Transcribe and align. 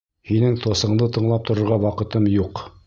Һинең 0.29 0.55
тосыңды 0.63 1.11
тыңлап 1.19 1.47
торорға 1.51 1.79
ваҡытым 1.89 2.29
юҡ. 2.43 2.69